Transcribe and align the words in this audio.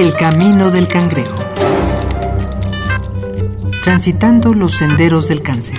El 0.00 0.14
camino 0.14 0.70
del 0.70 0.88
cangrejo. 0.88 1.36
Transitando 3.84 4.54
los 4.54 4.78
senderos 4.78 5.28
del 5.28 5.42
cáncer. 5.42 5.78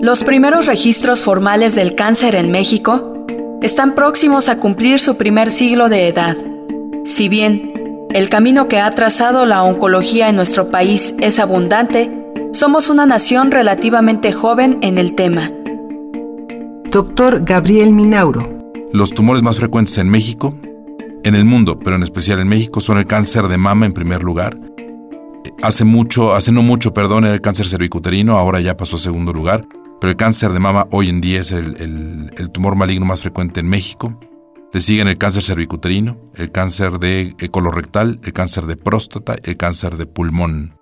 Los 0.00 0.24
primeros 0.24 0.64
registros 0.64 1.22
formales 1.22 1.74
del 1.74 1.94
cáncer 1.94 2.34
en 2.34 2.50
México 2.50 3.26
están 3.60 3.94
próximos 3.94 4.48
a 4.48 4.58
cumplir 4.58 5.00
su 5.00 5.18
primer 5.18 5.50
siglo 5.50 5.90
de 5.90 6.08
edad. 6.08 6.34
Si 7.04 7.28
bien 7.28 8.06
el 8.14 8.30
camino 8.30 8.68
que 8.68 8.80
ha 8.80 8.90
trazado 8.92 9.44
la 9.44 9.62
oncología 9.62 10.30
en 10.30 10.36
nuestro 10.36 10.70
país 10.70 11.12
es 11.20 11.38
abundante, 11.38 12.25
somos 12.56 12.88
una 12.88 13.04
nación 13.04 13.50
relativamente 13.50 14.32
joven 14.32 14.78
en 14.80 14.96
el 14.96 15.14
tema. 15.14 15.52
Doctor 16.90 17.44
Gabriel 17.44 17.92
Minauro. 17.92 18.48
Los 18.94 19.10
tumores 19.10 19.42
más 19.42 19.58
frecuentes 19.58 19.98
en 19.98 20.08
México, 20.08 20.58
en 21.22 21.34
el 21.34 21.44
mundo, 21.44 21.78
pero 21.78 21.96
en 21.96 22.02
especial 22.02 22.40
en 22.40 22.48
México, 22.48 22.80
son 22.80 22.96
el 22.96 23.06
cáncer 23.06 23.48
de 23.48 23.58
mama 23.58 23.84
en 23.84 23.92
primer 23.92 24.22
lugar. 24.22 24.58
Hace 25.62 25.84
mucho, 25.84 26.34
hace 26.34 26.50
no 26.50 26.62
mucho, 26.62 26.94
perdón, 26.94 27.26
era 27.26 27.34
el 27.34 27.42
cáncer 27.42 27.68
cervicuterino, 27.68 28.38
ahora 28.38 28.60
ya 28.60 28.74
pasó 28.74 28.96
a 28.96 29.00
segundo 29.00 29.34
lugar. 29.34 29.66
Pero 30.00 30.10
el 30.10 30.16
cáncer 30.16 30.52
de 30.52 30.60
mama 30.60 30.86
hoy 30.92 31.10
en 31.10 31.20
día 31.20 31.42
es 31.42 31.52
el, 31.52 32.30
tumor 32.52 32.74
maligno 32.74 33.04
más 33.04 33.20
frecuente 33.20 33.60
en 33.60 33.68
México. 33.68 34.18
Le 34.72 34.80
siguen 34.80 35.08
el 35.08 35.18
cáncer 35.18 35.42
cervicuterino, 35.42 36.16
el 36.34 36.50
cáncer 36.50 36.98
de 37.00 37.34
colorectal, 37.50 38.18
el 38.24 38.32
cáncer 38.32 38.64
de 38.64 38.76
próstata, 38.76 39.36
el 39.42 39.58
cáncer 39.58 39.98
de 39.98 40.06
pulmón. 40.06 40.75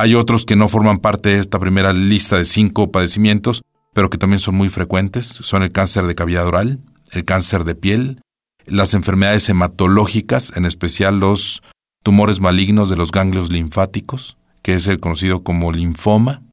Hay 0.00 0.14
otros 0.14 0.46
que 0.46 0.56
no 0.56 0.66
forman 0.66 0.96
parte 0.96 1.28
de 1.28 1.40
esta 1.40 1.58
primera 1.58 1.92
lista 1.92 2.38
de 2.38 2.46
cinco 2.46 2.90
padecimientos, 2.90 3.60
pero 3.92 4.08
que 4.08 4.16
también 4.16 4.40
son 4.40 4.54
muy 4.54 4.70
frecuentes. 4.70 5.26
Son 5.26 5.62
el 5.62 5.72
cáncer 5.72 6.06
de 6.06 6.14
cavidad 6.14 6.46
oral, 6.46 6.80
el 7.12 7.26
cáncer 7.26 7.64
de 7.64 7.74
piel, 7.74 8.18
las 8.64 8.94
enfermedades 8.94 9.46
hematológicas, 9.50 10.56
en 10.56 10.64
especial 10.64 11.20
los 11.20 11.62
tumores 12.02 12.40
malignos 12.40 12.88
de 12.88 12.96
los 12.96 13.12
ganglios 13.12 13.52
linfáticos, 13.52 14.38
que 14.62 14.72
es 14.72 14.88
el 14.88 15.00
conocido 15.00 15.42
como 15.42 15.70
linfoma, 15.70 16.44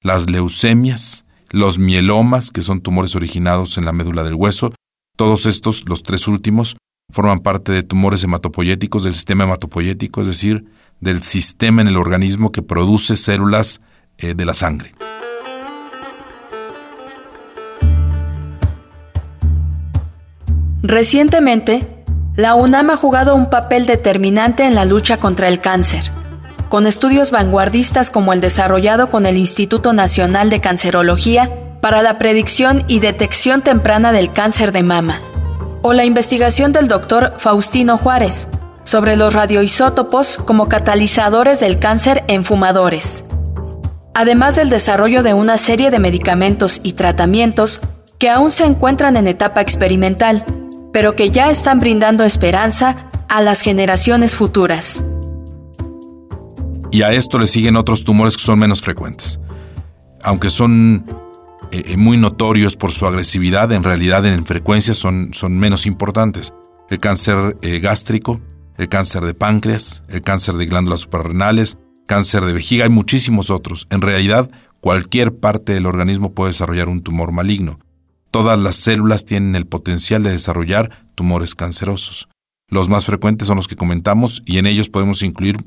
las 0.00 0.30
leucemias, 0.30 1.26
los 1.50 1.78
mielomas, 1.78 2.50
que 2.50 2.62
son 2.62 2.80
tumores 2.80 3.14
originados 3.14 3.76
en 3.76 3.84
la 3.84 3.92
médula 3.92 4.24
del 4.24 4.34
hueso, 4.34 4.72
todos 5.14 5.44
estos, 5.44 5.86
los 5.86 6.02
tres 6.02 6.26
últimos, 6.26 6.78
forman 7.12 7.40
parte 7.40 7.70
de 7.70 7.82
tumores 7.82 8.24
hematopoyéticos 8.24 9.04
del 9.04 9.12
sistema 9.12 9.44
hematopoyético, 9.44 10.22
es 10.22 10.26
decir, 10.26 10.64
del 11.00 11.22
sistema 11.22 11.82
en 11.82 11.88
el 11.88 11.96
organismo 11.96 12.52
que 12.52 12.62
produce 12.62 13.16
células 13.16 13.80
eh, 14.18 14.34
de 14.34 14.44
la 14.44 14.54
sangre. 14.54 14.94
Recientemente, 20.82 22.04
la 22.36 22.54
UNAM 22.54 22.90
ha 22.90 22.96
jugado 22.96 23.34
un 23.34 23.50
papel 23.50 23.86
determinante 23.86 24.64
en 24.64 24.74
la 24.74 24.84
lucha 24.84 25.18
contra 25.18 25.48
el 25.48 25.60
cáncer 25.60 26.12
con 26.68 26.86
estudios 26.86 27.30
vanguardistas 27.30 28.10
como 28.10 28.32
el 28.32 28.40
desarrollado 28.40 29.10
con 29.10 29.26
el 29.26 29.36
Instituto 29.36 29.92
Nacional 29.92 30.50
de 30.50 30.60
Cancerología 30.60 31.50
para 31.80 32.02
la 32.02 32.18
predicción 32.18 32.84
y 32.88 33.00
detección 33.00 33.62
temprana 33.62 34.12
del 34.12 34.32
cáncer 34.32 34.72
de 34.72 34.82
mama, 34.82 35.20
o 35.82 35.92
la 35.92 36.04
investigación 36.04 36.72
del 36.72 36.88
doctor 36.88 37.34
Faustino 37.38 37.96
Juárez 37.96 38.48
sobre 38.88 39.16
los 39.16 39.34
radioisótopos 39.34 40.38
como 40.38 40.66
catalizadores 40.70 41.60
del 41.60 41.78
cáncer 41.78 42.24
en 42.26 42.42
fumadores, 42.42 43.26
además 44.14 44.56
del 44.56 44.70
desarrollo 44.70 45.22
de 45.22 45.34
una 45.34 45.58
serie 45.58 45.90
de 45.90 45.98
medicamentos 45.98 46.80
y 46.82 46.94
tratamientos 46.94 47.82
que 48.16 48.30
aún 48.30 48.50
se 48.50 48.64
encuentran 48.64 49.18
en 49.18 49.26
etapa 49.26 49.60
experimental, 49.60 50.42
pero 50.90 51.14
que 51.16 51.28
ya 51.28 51.50
están 51.50 51.80
brindando 51.80 52.24
esperanza 52.24 53.10
a 53.28 53.42
las 53.42 53.60
generaciones 53.60 54.34
futuras 54.34 55.02
y 56.90 57.02
a 57.02 57.12
esto 57.12 57.38
le 57.38 57.46
siguen 57.46 57.76
otros 57.76 58.04
tumores 58.04 58.38
que 58.38 58.42
son 58.42 58.58
menos 58.58 58.80
frecuentes. 58.80 59.38
Aunque 60.22 60.48
son 60.48 61.04
eh, 61.72 61.82
eh, 61.88 61.96
muy 61.98 62.16
notorios 62.16 62.74
por 62.74 62.90
su 62.90 63.04
agresividad, 63.04 63.70
en 63.72 63.84
realidad 63.84 64.24
en 64.24 64.46
frecuencia 64.46 64.94
son, 64.94 65.34
son 65.34 65.58
menos 65.58 65.84
importantes. 65.84 66.54
El 66.88 67.00
cáncer 67.00 67.58
eh, 67.60 67.80
gástrico, 67.80 68.40
el 68.78 68.88
cáncer 68.88 69.24
de 69.24 69.34
páncreas, 69.34 70.04
el 70.08 70.22
cáncer 70.22 70.54
de 70.54 70.66
glándulas 70.66 71.00
suprarrenales, 71.00 71.76
cáncer 72.06 72.44
de 72.44 72.52
vejiga 72.52 72.86
y 72.86 72.88
muchísimos 72.88 73.50
otros. 73.50 73.86
En 73.90 74.00
realidad, 74.00 74.48
cualquier 74.80 75.36
parte 75.36 75.74
del 75.74 75.86
organismo 75.86 76.32
puede 76.32 76.50
desarrollar 76.50 76.88
un 76.88 77.02
tumor 77.02 77.32
maligno. 77.32 77.80
Todas 78.30 78.58
las 78.58 78.76
células 78.76 79.24
tienen 79.24 79.56
el 79.56 79.66
potencial 79.66 80.22
de 80.22 80.30
desarrollar 80.30 81.06
tumores 81.14 81.54
cancerosos. 81.54 82.28
Los 82.68 82.88
más 82.88 83.06
frecuentes 83.06 83.48
son 83.48 83.56
los 83.56 83.66
que 83.66 83.76
comentamos 83.76 84.42
y 84.46 84.58
en 84.58 84.66
ellos 84.66 84.88
podemos 84.88 85.22
incluir 85.22 85.64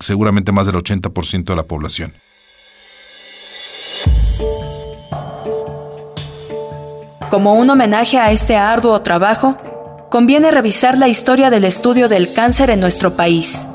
seguramente 0.00 0.52
más 0.52 0.66
del 0.66 0.76
80% 0.76 1.44
de 1.44 1.56
la 1.56 1.64
población. 1.64 2.12
Como 7.28 7.54
un 7.54 7.68
homenaje 7.68 8.18
a 8.18 8.30
este 8.30 8.56
arduo 8.56 9.02
trabajo, 9.02 9.56
conviene 10.16 10.50
revisar 10.50 10.96
la 10.96 11.08
historia 11.08 11.50
del 11.50 11.64
estudio 11.64 12.08
del 12.08 12.32
cáncer 12.32 12.70
en 12.70 12.80
nuestro 12.80 13.16
país. 13.16 13.66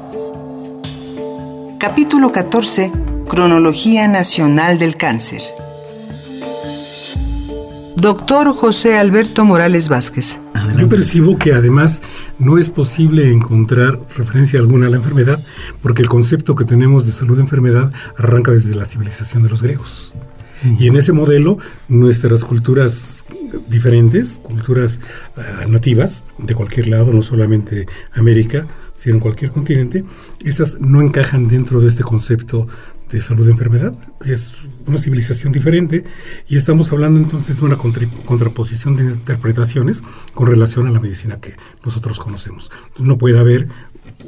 Capítulo 1.79 2.31
14. 2.31 2.91
Cronología 3.29 4.07
Nacional 4.07 4.79
del 4.79 4.96
Cáncer. 4.96 5.44
Doctor 7.96 8.56
José 8.56 8.97
Alberto 8.97 9.46
Morales 9.46 9.88
Vázquez. 9.88 10.40
Yo 10.79 10.90
percibo 10.90 11.38
que 11.38 11.53
además 11.53 12.02
no 12.40 12.58
es 12.58 12.72
posible 12.72 13.31
encontrar 13.31 14.00
referencia 14.18 14.59
alguna 14.59 14.88
a 14.88 14.90
la 14.90 14.97
enfermedad 14.97 15.40
porque 15.84 16.02
el 16.02 16.09
concepto 16.09 16.56
que 16.56 16.66
tenemos 16.66 17.06
de 17.06 17.12
salud-enfermedad 17.12 17.94
arranca 18.18 18.50
desde 18.50 18.73
la 18.73 18.85
civilización 18.85 19.44
de 19.44 19.50
los 19.50 19.62
griegos. 19.62 20.16
Y 20.79 20.88
en 20.88 20.96
ese 20.96 21.13
modelo, 21.13 21.59
nuestras 21.88 22.44
culturas 22.46 23.25
diferentes, 23.68 24.40
culturas 24.44 25.00
eh, 25.38 25.68
nativas 25.68 26.24
de 26.38 26.56
cualquier 26.56 26.88
lado, 26.88 27.14
no 27.14 27.22
solamente 27.22 27.88
América, 28.14 28.68
sino 28.96 29.16
en 29.16 29.22
cualquier 29.22 29.52
continente, 29.52 30.04
esas 30.44 30.80
no 30.80 31.02
encajan 31.02 31.48
dentro 31.48 31.82
de 31.82 31.88
este 31.88 32.04
concepto 32.04 32.68
de 33.12 33.22
salud 33.22 33.46
de 33.46 33.52
enfermedad, 33.52 33.94
es 34.26 34.56
una 34.88 34.98
civilización 34.98 35.52
diferente 35.52 36.06
y 36.48 36.56
estamos 36.56 36.92
hablando 36.94 37.20
entonces 37.20 37.60
de 37.60 37.66
una 37.66 37.78
contraposición 37.78 38.96
de 38.96 39.04
interpretaciones 39.04 40.04
con 40.34 40.48
relación 40.48 40.88
a 40.88 40.92
la 40.92 41.00
medicina 41.00 41.42
que 41.42 41.56
nosotros 41.84 42.20
conocemos. 42.20 42.72
No 42.98 43.18
puede 43.18 43.38
haber 43.38 43.68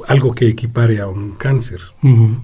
algo 0.08 0.34
que 0.34 0.48
equipare 0.48 1.00
a 1.00 1.08
un 1.08 1.32
cáncer, 1.32 1.80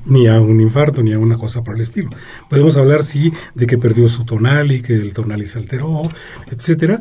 ni 0.05 0.27
a 0.27 0.41
un 0.41 0.61
infarto, 0.61 1.03
ni 1.03 1.13
a 1.13 1.19
una 1.19 1.39
cosa 1.39 1.63
por 1.63 1.75
el 1.75 1.81
estilo. 1.81 2.11
Podemos 2.49 2.77
hablar, 2.77 3.03
sí, 3.03 3.33
de 3.55 3.67
que 3.67 3.79
perdió 3.79 4.09
su 4.09 4.25
tonal 4.25 4.73
y 4.73 4.83
que 4.83 4.95
el 4.95 5.13
tonal 5.13 5.47
se 5.47 5.59
alteró, 5.59 6.03
etcétera, 6.51 7.01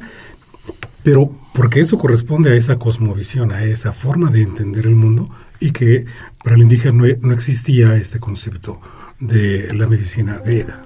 pero 1.03 1.31
porque 1.53 1.79
eso 1.79 1.97
corresponde 1.97 2.51
a 2.51 2.55
esa 2.55 2.77
cosmovisión, 2.77 3.51
a 3.51 3.63
esa 3.63 3.93
forma 3.93 4.29
de 4.29 4.43
entender 4.43 4.85
el 4.85 4.95
mundo 4.95 5.29
y 5.59 5.71
que 5.71 6.05
para 6.43 6.55
el 6.55 6.61
indígena 6.61 7.05
no 7.21 7.33
existía 7.33 7.95
este 7.95 8.19
concepto 8.19 8.81
de 9.19 9.73
la 9.73 9.87
medicina 9.87 10.41
griega. 10.43 10.81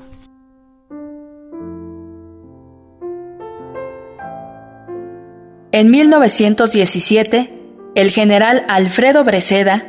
En 5.72 5.90
1917, 5.90 7.63
el 7.96 8.10
general 8.10 8.66
Alfredo 8.68 9.24
Breceda, 9.24 9.86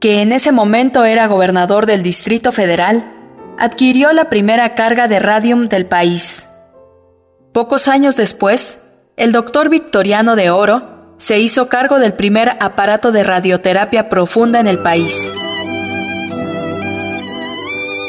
que 0.00 0.22
en 0.22 0.32
ese 0.32 0.52
momento 0.52 1.04
era 1.04 1.26
gobernador 1.26 1.86
del 1.86 2.02
Distrito 2.02 2.52
Federal, 2.52 3.12
adquirió 3.58 4.12
la 4.12 4.28
primera 4.28 4.74
carga 4.74 5.08
de 5.08 5.20
radium 5.20 5.66
del 5.66 5.86
país. 5.86 6.48
Pocos 7.52 7.86
años 7.86 8.16
después, 8.16 8.80
el 9.16 9.30
doctor 9.30 9.68
Victoriano 9.68 10.34
de 10.34 10.50
Oro 10.50 11.14
se 11.18 11.38
hizo 11.38 11.68
cargo 11.68 12.00
del 12.00 12.14
primer 12.14 12.56
aparato 12.60 13.12
de 13.12 13.22
radioterapia 13.22 14.08
profunda 14.08 14.58
en 14.58 14.66
el 14.66 14.80
país. 14.80 15.32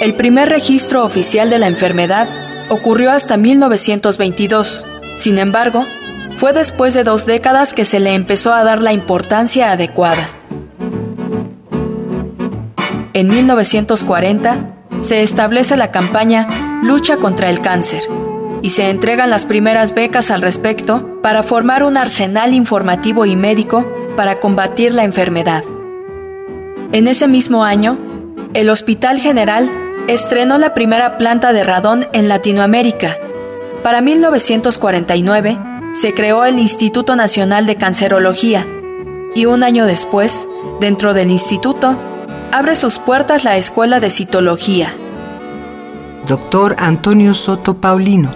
El 0.01 0.15
primer 0.15 0.49
registro 0.49 1.05
oficial 1.05 1.49
de 1.49 1.59
la 1.59 1.67
enfermedad 1.67 2.27
ocurrió 2.69 3.11
hasta 3.11 3.37
1922. 3.37 4.85
Sin 5.17 5.37
embargo, 5.37 5.85
fue 6.37 6.53
después 6.53 6.93
de 6.93 7.03
dos 7.03 7.25
décadas 7.25 7.73
que 7.73 7.85
se 7.85 7.99
le 7.99 8.13
empezó 8.13 8.53
a 8.53 8.63
dar 8.63 8.81
la 8.81 8.93
importancia 8.93 9.71
adecuada. 9.71 10.29
En 13.13 13.29
1940 13.29 14.75
se 15.01 15.23
establece 15.23 15.77
la 15.77 15.91
campaña 15.91 16.81
Lucha 16.83 17.17
contra 17.17 17.49
el 17.49 17.61
cáncer 17.61 18.01
y 18.61 18.69
se 18.69 18.89
entregan 18.89 19.29
las 19.29 19.45
primeras 19.45 19.93
becas 19.93 20.31
al 20.31 20.41
respecto 20.41 21.21
para 21.21 21.43
formar 21.43 21.83
un 21.83 21.97
arsenal 21.97 22.53
informativo 22.53 23.25
y 23.25 23.35
médico 23.35 23.85
para 24.17 24.39
combatir 24.39 24.93
la 24.93 25.03
enfermedad. 25.03 25.63
En 26.91 27.07
ese 27.07 27.27
mismo 27.27 27.63
año, 27.63 27.97
el 28.53 28.69
Hospital 28.69 29.19
General 29.19 29.69
estrenó 30.07 30.57
la 30.57 30.73
primera 30.73 31.17
planta 31.17 31.53
de 31.53 31.63
radón 31.63 32.07
en 32.13 32.27
Latinoamérica. 32.27 33.17
Para 33.83 34.01
1949 34.01 35.57
se 35.95 36.13
creó 36.13 36.43
el 36.43 36.59
Instituto 36.59 37.15
Nacional 37.15 37.65
de 37.65 37.77
Cancerología 37.77 38.67
y 39.33 39.45
un 39.45 39.63
año 39.63 39.85
después, 39.85 40.45
dentro 40.81 41.13
del 41.13 41.31
instituto, 41.31 41.97
abre 42.51 42.75
sus 42.75 42.99
puertas 42.99 43.45
la 43.45 43.55
Escuela 43.55 44.01
de 44.01 44.09
Citología. 44.09 44.93
Doctor 46.27 46.75
Antonio 46.79 47.33
Soto 47.33 47.79
Paulino. 47.79 48.33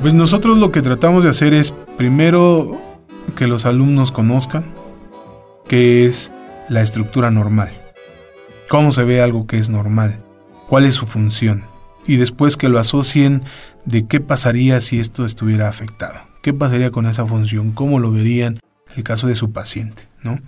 Pues 0.00 0.14
nosotros 0.14 0.58
lo 0.58 0.72
que 0.72 0.82
tratamos 0.82 1.22
de 1.22 1.30
hacer 1.30 1.54
es 1.54 1.72
primero 1.96 2.82
que 3.36 3.46
los 3.46 3.66
alumnos 3.66 4.10
conozcan 4.10 4.74
qué 5.68 6.06
es 6.06 6.32
la 6.68 6.82
estructura 6.82 7.30
normal, 7.30 7.70
cómo 8.68 8.90
se 8.90 9.04
ve 9.04 9.22
algo 9.22 9.46
que 9.46 9.58
es 9.58 9.68
normal, 9.68 10.24
cuál 10.68 10.86
es 10.86 10.96
su 10.96 11.06
función, 11.06 11.62
y 12.04 12.16
después 12.16 12.56
que 12.56 12.68
lo 12.68 12.80
asocien 12.80 13.44
de 13.84 14.08
qué 14.08 14.18
pasaría 14.18 14.80
si 14.80 14.98
esto 14.98 15.24
estuviera 15.24 15.68
afectado, 15.68 16.33
qué 16.44 16.52
pasaría 16.52 16.90
con 16.90 17.06
esa 17.06 17.24
función, 17.24 17.70
cómo 17.70 17.98
lo 17.98 18.12
verían 18.12 18.60
el 18.94 19.02
caso 19.02 19.26
de 19.26 19.34
su 19.34 19.50
paciente, 19.50 20.06
¿no? 20.22 20.38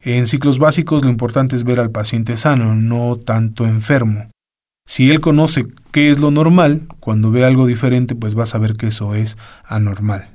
En 0.00 0.28
ciclos 0.28 0.60
básicos 0.60 1.04
lo 1.04 1.10
importante 1.10 1.56
es 1.56 1.64
ver 1.64 1.80
al 1.80 1.90
paciente 1.90 2.36
sano, 2.36 2.76
no 2.76 3.16
tanto 3.16 3.66
enfermo. 3.66 4.30
Si 4.86 5.10
él 5.10 5.20
conoce 5.20 5.66
qué 5.90 6.08
es 6.08 6.20
lo 6.20 6.30
normal, 6.30 6.82
cuando 7.00 7.32
ve 7.32 7.44
algo 7.44 7.66
diferente, 7.66 8.14
pues 8.14 8.38
va 8.38 8.44
a 8.44 8.46
saber 8.46 8.74
que 8.74 8.86
eso 8.86 9.16
es 9.16 9.38
anormal. 9.66 10.28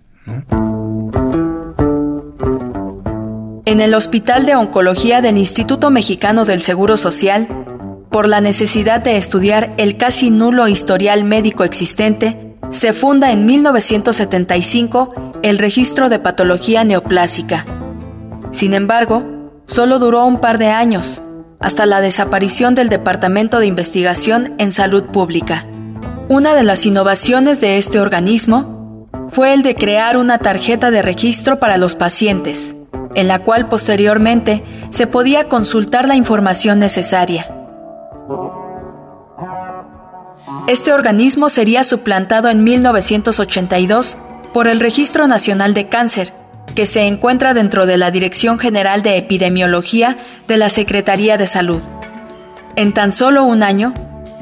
En 3.66 3.80
el 3.80 3.94
Hospital 3.94 4.46
de 4.46 4.56
Oncología 4.56 5.22
del 5.22 5.38
Instituto 5.38 5.92
Mexicano 5.92 6.44
del 6.44 6.60
Seguro 6.60 6.98
Social, 6.98 7.48
por 8.12 8.28
la 8.28 8.42
necesidad 8.42 9.02
de 9.02 9.16
estudiar 9.16 9.74
el 9.78 9.96
casi 9.96 10.30
nulo 10.30 10.68
historial 10.68 11.24
médico 11.24 11.64
existente, 11.64 12.55
se 12.70 12.94
funda 12.94 13.32
en 13.32 13.46
1975 13.46 15.14
el 15.44 15.58
Registro 15.58 16.10
de 16.10 16.20
Patología 16.20 16.84
Neoplásica. 16.84 17.66
Sin 18.52 18.74
embargo, 18.74 19.52
solo 19.66 20.00
duró 20.00 20.26
un 20.26 20.40
par 20.40 20.58
de 20.58 20.70
años, 20.70 21.22
hasta 21.60 21.86
la 21.86 22.02
desaparición 22.02 22.76
del 22.76 22.90
Departamento 22.90 23.60
de 23.60 23.68
Investigación 23.68 24.54
en 24.58 24.72
Salud 24.72 25.04
Pública. 25.06 25.66
Una 26.28 26.56
de 26.56 26.64
las 26.64 26.86
innovaciones 26.86 27.62
de 27.62 27.78
este 27.78 28.00
organismo 28.00 29.08
fue 29.30 29.54
el 29.54 29.64
de 29.64 29.76
crear 29.76 30.18
una 30.18 30.38
tarjeta 30.38 30.92
de 30.92 31.02
registro 31.02 31.60
para 31.60 31.78
los 31.78 31.96
pacientes, 31.96 32.76
en 33.16 33.28
la 33.28 33.40
cual 33.40 33.68
posteriormente 33.70 34.64
se 34.90 35.08
podía 35.08 35.48
consultar 35.48 36.08
la 36.08 36.16
información 36.16 36.80
necesaria. 36.80 37.55
Este 40.68 40.94
organismo 40.94 41.50
sería 41.50 41.84
suplantado 41.84 42.50
en 42.50 42.64
1982 42.64 44.18
por 44.52 44.68
el 44.68 44.80
Registro 44.80 45.28
Nacional 45.28 45.76
de 45.76 45.90
Cáncer, 45.90 46.34
que 46.74 46.88
se 46.88 47.04
encuentra 47.04 47.54
dentro 47.54 47.86
de 47.86 47.98
la 47.98 48.10
Dirección 48.10 48.58
General 48.58 49.04
de 49.04 49.18
Epidemiología 49.18 50.18
de 50.48 50.58
la 50.58 50.70
Secretaría 50.70 51.38
de 51.38 51.46
Salud. 51.46 51.84
En 52.76 52.94
tan 52.94 53.12
solo 53.12 53.44
un 53.44 53.62
año, 53.62 53.94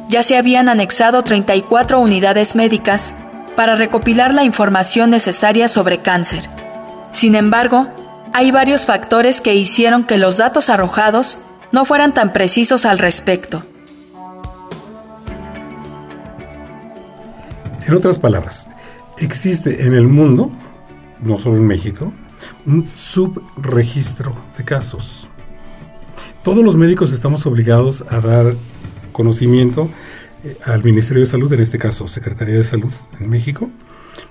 ya 0.08 0.24
se 0.24 0.38
habían 0.38 0.70
anexado 0.70 1.24
34 1.24 2.00
unidades 2.00 2.56
médicas 2.56 3.14
para 3.58 3.76
recopilar 3.76 4.34
la 4.34 4.46
información 4.46 5.10
necesaria 5.10 5.68
sobre 5.68 5.98
cáncer. 5.98 6.50
Sin 7.12 7.36
embargo, 7.36 7.90
hay 8.32 8.52
varios 8.52 8.86
factores 8.86 9.42
que 9.42 9.56
hicieron 9.56 10.06
que 10.06 10.18
los 10.18 10.38
datos 10.38 10.70
arrojados 10.70 11.38
no 11.74 11.84
fueran 11.84 12.14
tan 12.14 12.32
precisos 12.32 12.86
al 12.86 12.98
respecto. 12.98 13.66
En 17.86 17.94
otras 17.94 18.18
palabras, 18.18 18.70
existe 19.18 19.86
en 19.86 19.94
el 19.94 20.08
mundo, 20.08 20.52
no 21.22 21.38
solo 21.38 21.58
en 21.58 21.68
México, 21.68 22.14
un 22.66 22.88
subregistro 22.88 24.34
de 24.58 24.64
casos. 24.64 25.28
Todos 26.44 26.64
los 26.64 26.78
médicos 26.78 27.12
estamos 27.12 27.46
obligados 27.46 28.06
a 28.10 28.22
dar 28.22 28.54
conocimiento 29.12 29.90
eh, 30.44 30.58
al 30.66 30.84
Ministerio 30.84 31.22
de 31.22 31.28
Salud, 31.28 31.52
en 31.52 31.62
este 31.62 31.78
caso 31.78 32.08
Secretaría 32.08 32.56
de 32.56 32.64
Salud 32.64 32.92
en 33.20 33.30
México, 33.30 33.70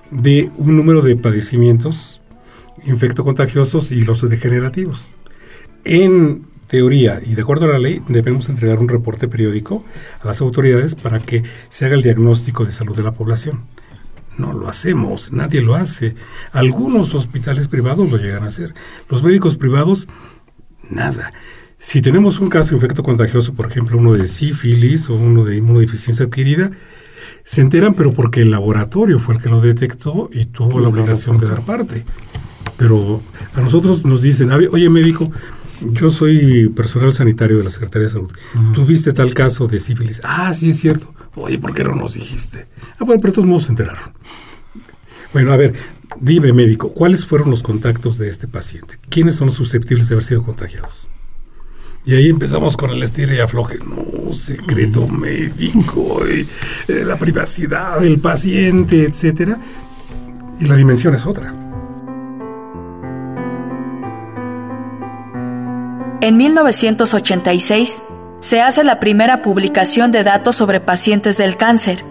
de 0.09 0.51
un 0.57 0.75
número 0.75 1.01
de 1.01 1.15
padecimientos 1.15 2.21
infectocontagiosos 2.85 3.91
y 3.91 4.03
los 4.03 4.27
degenerativos. 4.27 5.13
En 5.85 6.45
teoría 6.73 7.21
y 7.23 7.35
de 7.35 7.43
acuerdo 7.43 7.65
a 7.65 7.73
la 7.73 7.77
ley 7.77 8.01
debemos 8.07 8.49
entregar 8.49 8.79
un 8.79 8.89
reporte 8.89 9.27
periódico 9.27 9.85
a 10.21 10.25
las 10.25 10.41
autoridades 10.41 10.95
para 10.95 11.19
que 11.19 11.43
se 11.69 11.85
haga 11.85 11.93
el 11.93 12.01
diagnóstico 12.01 12.65
de 12.65 12.71
salud 12.71 12.95
de 12.95 13.03
la 13.03 13.11
población. 13.11 13.65
No 14.39 14.53
lo 14.53 14.67
hacemos, 14.67 15.31
nadie 15.31 15.61
lo 15.61 15.75
hace. 15.75 16.15
Algunos 16.51 17.13
hospitales 17.13 17.67
privados 17.67 18.09
lo 18.09 18.17
llegan 18.17 18.41
a 18.41 18.47
hacer. 18.47 18.73
Los 19.07 19.21
médicos 19.21 19.55
privados, 19.55 20.07
nada. 20.89 21.31
Si 21.77 22.01
tenemos 22.01 22.39
un 22.39 22.49
caso 22.49 22.71
de 22.71 22.77
infecto 22.77 23.03
contagioso, 23.03 23.53
por 23.53 23.67
ejemplo, 23.67 23.99
uno 23.99 24.13
de 24.13 24.25
sífilis 24.25 25.11
o 25.11 25.13
uno 25.13 25.45
de 25.45 25.57
inmunodeficiencia 25.57 26.25
adquirida, 26.25 26.71
se 27.43 27.61
enteran, 27.61 27.93
pero 27.93 28.13
porque 28.13 28.41
el 28.41 28.49
laboratorio 28.49 29.19
fue 29.19 29.35
el 29.35 29.41
que 29.43 29.49
lo 29.49 29.61
detectó 29.61 30.27
y 30.33 30.45
tuvo 30.45 30.79
la 30.79 30.87
obligación 30.87 31.37
de 31.37 31.45
dar 31.45 31.61
parte. 31.61 32.03
Pero 32.77 33.21
a 33.53 33.61
nosotros 33.61 34.05
nos 34.05 34.23
dicen, 34.23 34.49
oye 34.51 34.89
médico, 34.89 35.31
yo 35.91 36.09
soy 36.09 36.69
personal 36.69 37.13
sanitario 37.13 37.57
de 37.57 37.63
la 37.63 37.69
Secretaría 37.69 38.07
de 38.07 38.13
Salud. 38.13 38.31
¿Tuviste 38.73 39.13
tal 39.13 39.33
caso 39.33 39.67
de 39.67 39.79
sífilis? 39.79 40.21
Ah, 40.23 40.53
sí 40.53 40.69
es 40.71 40.79
cierto. 40.79 41.13
Oye, 41.35 41.57
¿por 41.57 41.73
qué 41.73 41.83
no 41.83 41.95
nos 41.95 42.13
dijiste? 42.13 42.67
Ah, 42.99 43.05
bueno, 43.05 43.21
pero 43.21 43.31
de 43.31 43.35
todos 43.35 43.47
modos 43.47 43.63
se 43.63 43.71
enteraron. 43.71 44.13
Bueno, 45.33 45.51
a 45.51 45.57
ver, 45.57 45.73
dime 46.19 46.53
médico, 46.53 46.93
¿cuáles 46.93 47.25
fueron 47.25 47.49
los 47.49 47.63
contactos 47.63 48.17
de 48.17 48.29
este 48.29 48.47
paciente? 48.47 48.99
¿Quiénes 49.09 49.35
son 49.35 49.47
los 49.47 49.55
susceptibles 49.55 50.09
de 50.09 50.15
haber 50.15 50.25
sido 50.25 50.43
contagiados? 50.43 51.07
Y 52.05 52.15
ahí 52.15 52.29
empezamos 52.29 52.75
con 52.75 52.91
el 52.91 53.01
estilo 53.01 53.33
y 53.33 53.39
afloje. 53.39 53.79
No, 53.79 54.33
secreto 54.33 55.07
médico, 55.07 56.21
y, 56.27 56.47
eh, 56.91 57.03
la 57.05 57.17
privacidad 57.17 57.99
del 58.01 58.19
paciente, 58.19 59.05
etcétera. 59.05 59.57
Y 60.59 60.65
la 60.65 60.75
dimensión 60.75 61.15
es 61.15 61.25
otra. 61.25 61.72
En 66.23 66.37
1986 66.37 68.01
se 68.39 68.61
hace 68.61 68.85
la 68.85 69.01
primera 69.01 69.41
publicación 69.41 70.13
de 70.13 70.23
datos 70.23 70.55
sobre 70.55 70.79
pacientes 70.79 71.35
del 71.35 71.57
cáncer 71.57 72.05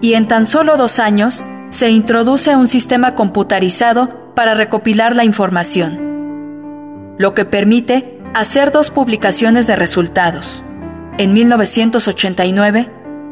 y 0.00 0.14
en 0.14 0.28
tan 0.28 0.46
solo 0.46 0.76
dos 0.76 1.00
años 1.00 1.44
se 1.70 1.90
introduce 1.90 2.54
un 2.54 2.68
sistema 2.68 3.16
computarizado 3.16 4.32
para 4.36 4.54
recopilar 4.54 5.16
la 5.16 5.24
información, 5.24 7.16
lo 7.18 7.34
que 7.34 7.44
permite 7.44 8.20
hacer 8.34 8.70
dos 8.70 8.92
publicaciones 8.92 9.66
de 9.66 9.74
resultados. 9.74 10.62
En 11.18 11.32
1989 11.32 12.88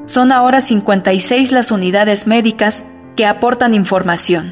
son 0.07 0.33
ahora 0.33 0.61
56 0.61 1.53
las 1.53 1.71
unidades 1.71 2.27
médicas 2.27 2.85
que 3.15 3.25
aportan 3.25 3.73
información. 3.73 4.51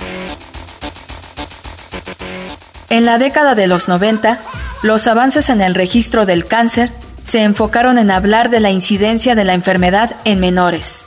En 2.88 3.04
la 3.04 3.18
década 3.18 3.56
de 3.56 3.66
los 3.66 3.88
90, 3.88 4.38
los 4.82 5.06
avances 5.06 5.48
en 5.48 5.60
el 5.60 5.74
registro 5.74 6.26
del 6.26 6.44
cáncer 6.44 6.90
se 7.24 7.42
enfocaron 7.42 7.98
en 7.98 8.10
hablar 8.10 8.50
de 8.50 8.60
la 8.60 8.70
incidencia 8.70 9.34
de 9.34 9.44
la 9.44 9.54
enfermedad 9.54 10.16
en 10.24 10.40
menores. 10.40 11.04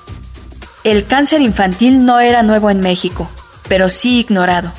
El 0.83 1.03
cáncer 1.03 1.41
infantil 1.41 2.05
no 2.05 2.19
era 2.19 2.41
nuevo 2.43 2.69
en 2.69 2.79
México, 2.79 3.29
pero 3.67 3.89
sí 3.89 4.19
ignorado. 4.19 4.71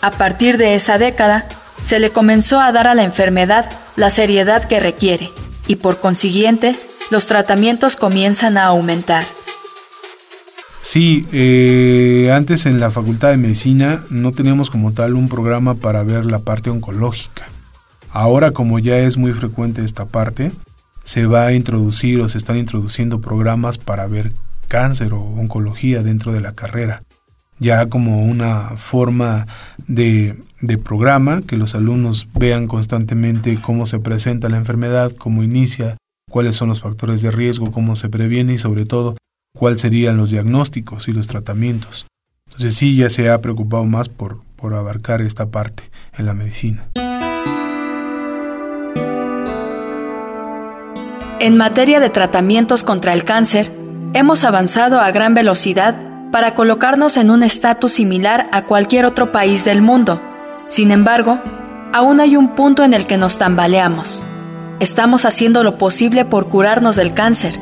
A 0.00 0.10
partir 0.10 0.58
de 0.58 0.74
esa 0.74 0.98
década, 0.98 1.46
se 1.84 2.00
le 2.00 2.10
comenzó 2.10 2.60
a 2.60 2.72
dar 2.72 2.88
a 2.88 2.94
la 2.94 3.04
enfermedad 3.04 3.70
la 3.94 4.10
seriedad 4.10 4.64
que 4.64 4.80
requiere 4.80 5.30
y 5.68 5.76
por 5.76 6.00
consiguiente 6.00 6.74
los 7.10 7.26
tratamientos 7.26 7.94
comienzan 7.94 8.56
a 8.56 8.64
aumentar. 8.64 9.24
Sí, 10.82 11.26
eh, 11.32 12.32
antes 12.34 12.66
en 12.66 12.80
la 12.80 12.90
Facultad 12.90 13.30
de 13.30 13.36
Medicina 13.36 14.02
no 14.10 14.32
teníamos 14.32 14.70
como 14.70 14.92
tal 14.92 15.14
un 15.14 15.28
programa 15.28 15.76
para 15.76 16.02
ver 16.02 16.24
la 16.24 16.40
parte 16.40 16.70
oncológica. 16.70 17.51
Ahora 18.12 18.50
como 18.50 18.78
ya 18.78 18.98
es 18.98 19.16
muy 19.16 19.32
frecuente 19.32 19.84
esta 19.84 20.04
parte, 20.04 20.52
se 21.02 21.26
va 21.26 21.46
a 21.46 21.52
introducir 21.52 22.20
o 22.20 22.28
se 22.28 22.38
están 22.38 22.58
introduciendo 22.58 23.20
programas 23.20 23.78
para 23.78 24.06
ver 24.06 24.32
cáncer 24.68 25.14
o 25.14 25.20
oncología 25.20 26.02
dentro 26.02 26.32
de 26.32 26.42
la 26.42 26.52
carrera. 26.52 27.02
Ya 27.58 27.88
como 27.88 28.24
una 28.24 28.76
forma 28.76 29.46
de, 29.86 30.36
de 30.60 30.78
programa, 30.78 31.40
que 31.42 31.56
los 31.56 31.74
alumnos 31.74 32.28
vean 32.34 32.66
constantemente 32.66 33.58
cómo 33.60 33.86
se 33.86 33.98
presenta 33.98 34.50
la 34.50 34.58
enfermedad, 34.58 35.12
cómo 35.16 35.42
inicia, 35.42 35.96
cuáles 36.30 36.56
son 36.56 36.68
los 36.68 36.80
factores 36.80 37.22
de 37.22 37.30
riesgo, 37.30 37.70
cómo 37.72 37.96
se 37.96 38.08
previene 38.08 38.54
y 38.54 38.58
sobre 38.58 38.84
todo 38.84 39.16
cuáles 39.56 39.80
serían 39.80 40.18
los 40.18 40.30
diagnósticos 40.30 41.08
y 41.08 41.12
los 41.12 41.28
tratamientos. 41.28 42.06
Entonces 42.46 42.74
sí, 42.74 42.96
ya 42.96 43.08
se 43.08 43.30
ha 43.30 43.40
preocupado 43.40 43.84
más 43.84 44.10
por, 44.10 44.42
por 44.56 44.74
abarcar 44.74 45.22
esta 45.22 45.50
parte 45.50 45.84
en 46.18 46.26
la 46.26 46.34
medicina. 46.34 46.88
En 51.42 51.56
materia 51.56 51.98
de 51.98 52.08
tratamientos 52.08 52.84
contra 52.84 53.12
el 53.12 53.24
cáncer, 53.24 53.68
hemos 54.14 54.44
avanzado 54.44 55.00
a 55.00 55.10
gran 55.10 55.34
velocidad 55.34 55.96
para 56.30 56.54
colocarnos 56.54 57.16
en 57.16 57.32
un 57.32 57.42
estatus 57.42 57.94
similar 57.94 58.48
a 58.52 58.62
cualquier 58.62 59.06
otro 59.06 59.32
país 59.32 59.64
del 59.64 59.82
mundo. 59.82 60.22
Sin 60.68 60.92
embargo, 60.92 61.40
aún 61.92 62.20
hay 62.20 62.36
un 62.36 62.54
punto 62.54 62.84
en 62.84 62.94
el 62.94 63.08
que 63.08 63.18
nos 63.18 63.38
tambaleamos. 63.38 64.24
Estamos 64.78 65.24
haciendo 65.24 65.64
lo 65.64 65.78
posible 65.78 66.24
por 66.24 66.48
curarnos 66.48 66.94
del 66.94 67.12
cáncer, 67.12 67.58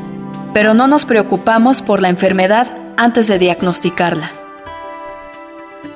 pero 0.53 0.75
no 0.75 0.87
nos 0.87 1.07
preocupamos 1.07 1.81
por 1.81 2.03
la 2.03 2.11
enfermedad 2.11 2.67
antes 2.99 3.29
de 3.29 3.39
diagnosticarla. 3.39 4.31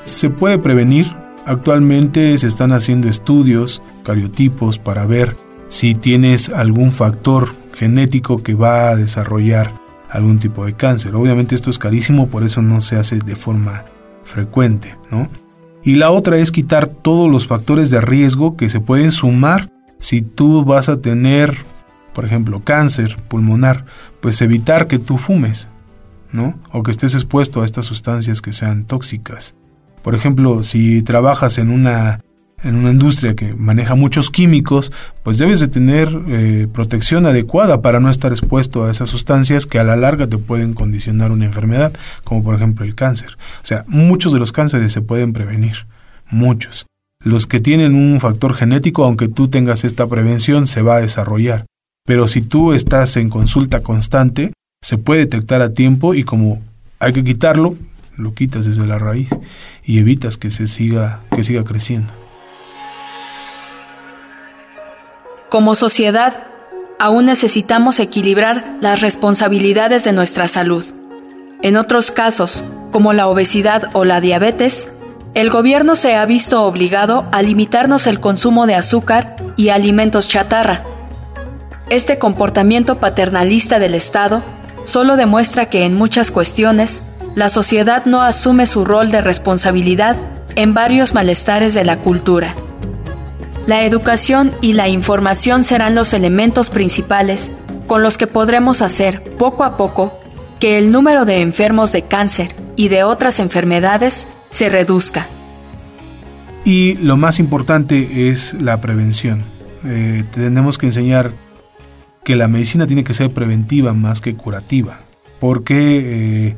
Se 0.06 0.30
puede 0.30 0.56
prevenir. 0.56 1.14
Actualmente 1.44 2.38
se 2.38 2.46
están 2.46 2.72
haciendo 2.72 3.10
estudios, 3.10 3.82
cariotipos, 4.04 4.78
para 4.78 5.04
ver 5.04 5.36
si 5.68 5.94
tienes 5.94 6.48
algún 6.48 6.90
factor 6.90 7.62
genético 7.74 8.42
que 8.42 8.54
va 8.54 8.88
a 8.88 8.96
desarrollar 8.96 9.72
algún 10.10 10.38
tipo 10.38 10.64
de 10.64 10.74
cáncer. 10.74 11.14
Obviamente 11.16 11.54
esto 11.54 11.70
es 11.70 11.78
carísimo, 11.78 12.28
por 12.28 12.44
eso 12.44 12.62
no 12.62 12.80
se 12.80 12.96
hace 12.96 13.18
de 13.18 13.36
forma 13.36 13.84
frecuente, 14.22 14.96
¿no? 15.10 15.28
Y 15.82 15.96
la 15.96 16.10
otra 16.10 16.38
es 16.38 16.50
quitar 16.50 16.86
todos 16.86 17.30
los 17.30 17.46
factores 17.46 17.90
de 17.90 18.00
riesgo 18.00 18.56
que 18.56 18.68
se 18.68 18.80
pueden 18.80 19.10
sumar 19.10 19.68
si 19.98 20.22
tú 20.22 20.64
vas 20.64 20.88
a 20.88 21.00
tener, 21.00 21.54
por 22.14 22.24
ejemplo, 22.24 22.62
cáncer 22.64 23.16
pulmonar, 23.28 23.84
pues 24.20 24.40
evitar 24.40 24.86
que 24.86 24.98
tú 24.98 25.18
fumes, 25.18 25.68
¿no? 26.32 26.58
O 26.72 26.82
que 26.82 26.90
estés 26.90 27.14
expuesto 27.14 27.60
a 27.60 27.64
estas 27.64 27.84
sustancias 27.84 28.40
que 28.40 28.52
sean 28.52 28.84
tóxicas. 28.84 29.54
Por 30.02 30.14
ejemplo, 30.14 30.62
si 30.62 31.02
trabajas 31.02 31.58
en 31.58 31.70
una 31.70 32.20
en 32.64 32.74
una 32.76 32.90
industria 32.90 33.34
que 33.34 33.54
maneja 33.54 33.94
muchos 33.94 34.30
químicos, 34.30 34.90
pues 35.22 35.38
debes 35.38 35.60
de 35.60 35.68
tener 35.68 36.08
eh, 36.28 36.66
protección 36.72 37.26
adecuada 37.26 37.82
para 37.82 38.00
no 38.00 38.10
estar 38.10 38.32
expuesto 38.32 38.84
a 38.84 38.90
esas 38.90 39.10
sustancias 39.10 39.66
que 39.66 39.78
a 39.78 39.84
la 39.84 39.96
larga 39.96 40.26
te 40.26 40.38
pueden 40.38 40.74
condicionar 40.74 41.30
una 41.30 41.44
enfermedad, 41.44 41.92
como 42.24 42.42
por 42.42 42.54
ejemplo 42.54 42.84
el 42.84 42.94
cáncer. 42.94 43.36
O 43.62 43.66
sea, 43.66 43.84
muchos 43.86 44.32
de 44.32 44.38
los 44.38 44.52
cánceres 44.52 44.92
se 44.92 45.02
pueden 45.02 45.32
prevenir, 45.32 45.86
muchos. 46.30 46.86
Los 47.22 47.46
que 47.46 47.60
tienen 47.60 47.94
un 47.94 48.18
factor 48.20 48.54
genético, 48.54 49.04
aunque 49.04 49.28
tú 49.28 49.48
tengas 49.48 49.84
esta 49.84 50.06
prevención, 50.06 50.66
se 50.66 50.82
va 50.82 50.96
a 50.96 51.00
desarrollar. 51.00 51.66
Pero 52.06 52.28
si 52.28 52.42
tú 52.42 52.72
estás 52.72 53.16
en 53.16 53.30
consulta 53.30 53.80
constante, 53.80 54.52
se 54.82 54.98
puede 54.98 55.20
detectar 55.20 55.62
a 55.62 55.72
tiempo 55.72 56.14
y 56.14 56.24
como 56.24 56.62
hay 56.98 57.12
que 57.12 57.24
quitarlo, 57.24 57.76
lo 58.16 58.34
quitas 58.34 58.66
desde 58.66 58.86
la 58.86 58.98
raíz 58.98 59.30
y 59.84 59.98
evitas 59.98 60.36
que 60.36 60.50
se 60.50 60.68
siga 60.68 61.20
que 61.34 61.42
siga 61.42 61.64
creciendo. 61.64 62.23
Como 65.54 65.76
sociedad, 65.76 66.32
aún 66.98 67.26
necesitamos 67.26 68.00
equilibrar 68.00 68.74
las 68.80 69.00
responsabilidades 69.00 70.02
de 70.02 70.12
nuestra 70.12 70.48
salud. 70.48 70.84
En 71.62 71.76
otros 71.76 72.10
casos, 72.10 72.64
como 72.90 73.12
la 73.12 73.28
obesidad 73.28 73.88
o 73.92 74.04
la 74.04 74.20
diabetes, 74.20 74.88
el 75.34 75.50
gobierno 75.50 75.94
se 75.94 76.16
ha 76.16 76.26
visto 76.26 76.64
obligado 76.64 77.26
a 77.30 77.40
limitarnos 77.40 78.08
el 78.08 78.18
consumo 78.18 78.66
de 78.66 78.74
azúcar 78.74 79.36
y 79.56 79.68
alimentos 79.68 80.26
chatarra. 80.26 80.82
Este 81.88 82.18
comportamiento 82.18 82.98
paternalista 82.98 83.78
del 83.78 83.94
Estado 83.94 84.42
solo 84.86 85.14
demuestra 85.14 85.70
que 85.70 85.84
en 85.84 85.94
muchas 85.94 86.32
cuestiones 86.32 87.04
la 87.36 87.48
sociedad 87.48 88.06
no 88.06 88.22
asume 88.22 88.66
su 88.66 88.84
rol 88.84 89.12
de 89.12 89.20
responsabilidad 89.20 90.16
en 90.56 90.74
varios 90.74 91.14
malestares 91.14 91.74
de 91.74 91.84
la 91.84 91.98
cultura. 91.98 92.56
La 93.66 93.84
educación 93.84 94.52
y 94.60 94.74
la 94.74 94.88
información 94.88 95.64
serán 95.64 95.94
los 95.94 96.12
elementos 96.12 96.68
principales 96.68 97.50
con 97.86 98.02
los 98.02 98.18
que 98.18 98.26
podremos 98.26 98.82
hacer 98.82 99.22
poco 99.38 99.64
a 99.64 99.78
poco 99.78 100.12
que 100.60 100.76
el 100.76 100.92
número 100.92 101.24
de 101.24 101.40
enfermos 101.40 101.90
de 101.90 102.02
cáncer 102.02 102.54
y 102.76 102.88
de 102.88 103.04
otras 103.04 103.38
enfermedades 103.38 104.28
se 104.50 104.68
reduzca. 104.68 105.28
Y 106.66 106.94
lo 106.94 107.16
más 107.16 107.38
importante 107.38 108.28
es 108.30 108.52
la 108.54 108.82
prevención. 108.82 109.44
Eh, 109.84 110.24
tenemos 110.30 110.76
que 110.76 110.86
enseñar 110.86 111.32
que 112.22 112.36
la 112.36 112.48
medicina 112.48 112.86
tiene 112.86 113.04
que 113.04 113.14
ser 113.14 113.32
preventiva 113.32 113.94
más 113.94 114.20
que 114.20 114.34
curativa, 114.34 115.00
porque 115.40 116.48
eh, 116.48 116.56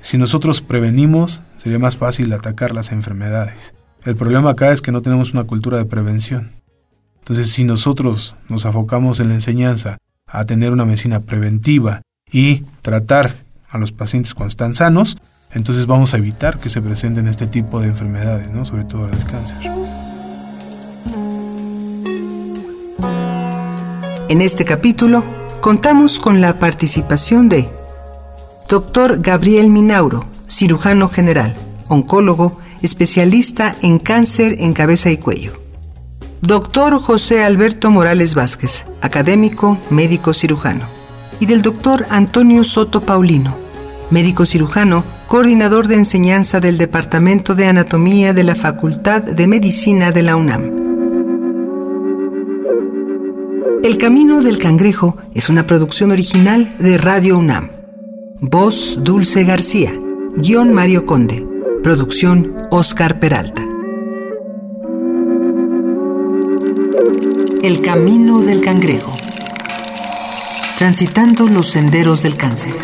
si 0.00 0.16
nosotros 0.16 0.62
prevenimos 0.62 1.42
sería 1.58 1.78
más 1.78 1.96
fácil 1.96 2.32
atacar 2.32 2.74
las 2.74 2.92
enfermedades. 2.92 3.75
El 4.06 4.14
problema 4.14 4.50
acá 4.50 4.70
es 4.70 4.82
que 4.82 4.92
no 4.92 5.02
tenemos 5.02 5.32
una 5.32 5.42
cultura 5.44 5.78
de 5.78 5.84
prevención. 5.84 6.52
Entonces, 7.18 7.50
si 7.50 7.64
nosotros 7.64 8.36
nos 8.48 8.64
afocamos 8.64 9.18
en 9.18 9.30
la 9.30 9.34
enseñanza 9.34 9.98
a 10.28 10.44
tener 10.44 10.70
una 10.70 10.84
medicina 10.84 11.18
preventiva 11.18 12.02
y 12.30 12.62
tratar 12.82 13.38
a 13.68 13.78
los 13.78 13.90
pacientes 13.90 14.32
cuando 14.32 14.50
están 14.50 14.74
sanos, 14.74 15.16
entonces 15.54 15.86
vamos 15.86 16.14
a 16.14 16.18
evitar 16.18 16.56
que 16.56 16.70
se 16.70 16.80
presenten 16.80 17.26
este 17.26 17.48
tipo 17.48 17.80
de 17.80 17.88
enfermedades, 17.88 18.48
¿no? 18.52 18.64
sobre 18.64 18.84
todo 18.84 19.08
el 19.08 19.24
cáncer. 19.24 19.56
En 24.28 24.40
este 24.40 24.64
capítulo 24.64 25.24
contamos 25.60 26.20
con 26.20 26.40
la 26.40 26.60
participación 26.60 27.48
de 27.48 27.68
Dr. 28.68 29.20
Gabriel 29.20 29.68
Minauro, 29.68 30.26
cirujano 30.48 31.08
general, 31.08 31.56
oncólogo, 31.88 32.60
especialista 32.82 33.76
en 33.82 33.98
cáncer 33.98 34.56
en 34.58 34.72
cabeza 34.72 35.10
y 35.10 35.16
cuello. 35.16 35.52
Doctor 36.42 37.00
José 37.00 37.42
Alberto 37.42 37.90
Morales 37.90 38.34
Vázquez, 38.34 38.86
académico, 39.00 39.78
médico 39.90 40.32
cirujano. 40.32 40.86
Y 41.40 41.46
del 41.46 41.62
doctor 41.62 42.06
Antonio 42.08 42.64
Soto 42.64 43.00
Paulino, 43.00 43.56
médico 44.10 44.46
cirujano, 44.46 45.04
coordinador 45.26 45.88
de 45.88 45.96
enseñanza 45.96 46.60
del 46.60 46.78
Departamento 46.78 47.54
de 47.54 47.66
Anatomía 47.66 48.32
de 48.32 48.44
la 48.44 48.54
Facultad 48.54 49.22
de 49.22 49.46
Medicina 49.48 50.12
de 50.12 50.22
la 50.22 50.36
UNAM. 50.36 50.86
El 53.82 53.98
Camino 53.98 54.42
del 54.42 54.58
Cangrejo 54.58 55.16
es 55.34 55.48
una 55.48 55.66
producción 55.66 56.10
original 56.10 56.74
de 56.78 56.98
Radio 56.98 57.38
UNAM. 57.38 57.70
Voz 58.40 58.98
Dulce 59.00 59.44
García. 59.44 59.92
Guión 60.36 60.72
Mario 60.72 61.06
Conde. 61.06 61.55
Producción 61.86 62.56
Oscar 62.70 63.20
Peralta. 63.20 63.62
El 67.62 67.80
camino 67.80 68.42
del 68.42 68.60
cangrejo. 68.60 69.16
Transitando 70.78 71.46
los 71.46 71.70
senderos 71.70 72.24
del 72.24 72.36
cáncer. 72.36 72.74